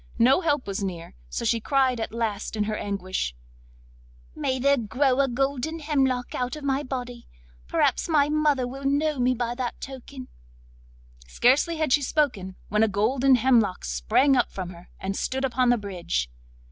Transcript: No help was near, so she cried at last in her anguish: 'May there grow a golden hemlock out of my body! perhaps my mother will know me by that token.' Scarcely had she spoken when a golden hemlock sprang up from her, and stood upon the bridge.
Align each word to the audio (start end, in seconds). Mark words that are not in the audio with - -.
No 0.17 0.41
help 0.41 0.65
was 0.65 0.83
near, 0.83 1.13
so 1.29 1.45
she 1.45 1.59
cried 1.59 1.99
at 1.99 2.11
last 2.11 2.55
in 2.55 2.63
her 2.63 2.75
anguish: 2.75 3.35
'May 4.35 4.57
there 4.57 4.75
grow 4.77 5.19
a 5.19 5.27
golden 5.27 5.77
hemlock 5.77 6.33
out 6.33 6.55
of 6.55 6.63
my 6.63 6.81
body! 6.81 7.27
perhaps 7.67 8.09
my 8.09 8.27
mother 8.27 8.65
will 8.67 8.83
know 8.83 9.19
me 9.19 9.35
by 9.35 9.53
that 9.53 9.79
token.' 9.79 10.27
Scarcely 11.27 11.77
had 11.77 11.93
she 11.93 12.01
spoken 12.01 12.55
when 12.67 12.81
a 12.81 12.87
golden 12.87 13.35
hemlock 13.35 13.85
sprang 13.85 14.35
up 14.35 14.49
from 14.49 14.71
her, 14.71 14.89
and 14.99 15.15
stood 15.15 15.45
upon 15.45 15.69
the 15.69 15.77
bridge. 15.77 16.31